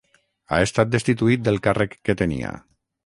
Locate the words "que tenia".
2.09-2.55